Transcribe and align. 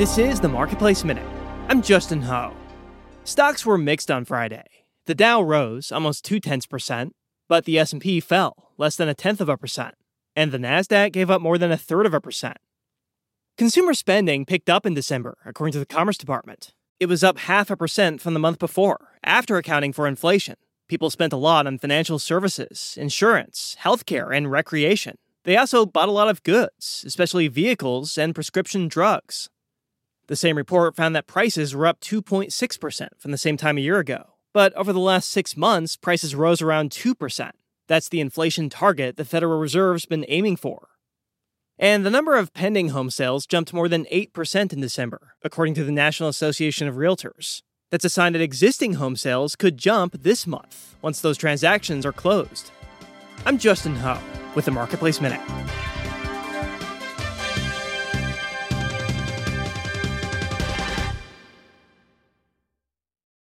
This 0.00 0.16
is 0.16 0.40
the 0.40 0.48
Marketplace 0.48 1.04
Minute. 1.04 1.28
I'm 1.68 1.82
Justin 1.82 2.22
Ho. 2.22 2.54
Stocks 3.24 3.66
were 3.66 3.76
mixed 3.76 4.10
on 4.10 4.24
Friday. 4.24 4.64
The 5.04 5.14
Dow 5.14 5.42
rose 5.42 5.92
almost 5.92 6.24
two 6.24 6.40
tenths 6.40 6.64
percent, 6.64 7.14
but 7.50 7.66
the 7.66 7.78
S&P 7.78 8.18
fell 8.20 8.72
less 8.78 8.96
than 8.96 9.10
a 9.10 9.14
tenth 9.14 9.42
of 9.42 9.50
a 9.50 9.58
percent, 9.58 9.94
and 10.34 10.52
the 10.52 10.58
Nasdaq 10.58 11.12
gave 11.12 11.30
up 11.30 11.42
more 11.42 11.58
than 11.58 11.70
a 11.70 11.76
third 11.76 12.06
of 12.06 12.14
a 12.14 12.20
percent. 12.22 12.56
Consumer 13.58 13.92
spending 13.92 14.46
picked 14.46 14.70
up 14.70 14.86
in 14.86 14.94
December, 14.94 15.36
according 15.44 15.72
to 15.72 15.78
the 15.78 15.84
Commerce 15.84 16.16
Department. 16.16 16.72
It 16.98 17.10
was 17.10 17.22
up 17.22 17.36
half 17.40 17.68
a 17.68 17.76
percent 17.76 18.22
from 18.22 18.32
the 18.32 18.40
month 18.40 18.58
before, 18.58 19.18
after 19.22 19.58
accounting 19.58 19.92
for 19.92 20.06
inflation. 20.06 20.54
People 20.88 21.10
spent 21.10 21.34
a 21.34 21.36
lot 21.36 21.66
on 21.66 21.76
financial 21.76 22.18
services, 22.18 22.96
insurance, 22.98 23.76
healthcare, 23.82 24.34
and 24.34 24.50
recreation. 24.50 25.18
They 25.44 25.58
also 25.58 25.84
bought 25.84 26.08
a 26.08 26.12
lot 26.12 26.30
of 26.30 26.42
goods, 26.42 27.04
especially 27.06 27.48
vehicles 27.48 28.16
and 28.16 28.34
prescription 28.34 28.88
drugs. 28.88 29.50
The 30.30 30.36
same 30.36 30.56
report 30.56 30.94
found 30.94 31.16
that 31.16 31.26
prices 31.26 31.74
were 31.74 31.88
up 31.88 31.98
2.6% 31.98 33.08
from 33.18 33.32
the 33.32 33.36
same 33.36 33.56
time 33.56 33.76
a 33.76 33.80
year 33.80 33.98
ago. 33.98 34.34
But 34.54 34.72
over 34.74 34.92
the 34.92 35.00
last 35.00 35.28
six 35.28 35.56
months, 35.56 35.96
prices 35.96 36.36
rose 36.36 36.62
around 36.62 36.92
2%. 36.92 37.50
That's 37.88 38.08
the 38.08 38.20
inflation 38.20 38.68
target 38.70 39.16
the 39.16 39.24
Federal 39.24 39.58
Reserve's 39.58 40.06
been 40.06 40.24
aiming 40.28 40.54
for. 40.54 40.86
And 41.80 42.06
the 42.06 42.10
number 42.10 42.36
of 42.36 42.54
pending 42.54 42.90
home 42.90 43.10
sales 43.10 43.44
jumped 43.44 43.72
more 43.72 43.88
than 43.88 44.04
8% 44.04 44.72
in 44.72 44.80
December, 44.80 45.32
according 45.42 45.74
to 45.74 45.82
the 45.82 45.90
National 45.90 46.28
Association 46.28 46.86
of 46.86 46.94
Realtors. 46.94 47.62
That's 47.90 48.04
a 48.04 48.08
sign 48.08 48.34
that 48.34 48.40
existing 48.40 48.94
home 48.94 49.16
sales 49.16 49.56
could 49.56 49.78
jump 49.78 50.22
this 50.22 50.46
month 50.46 50.94
once 51.02 51.20
those 51.20 51.38
transactions 51.38 52.06
are 52.06 52.12
closed. 52.12 52.70
I'm 53.44 53.58
Justin 53.58 53.96
Ho 53.96 54.16
with 54.54 54.66
the 54.66 54.70
Marketplace 54.70 55.20
Minute. 55.20 55.40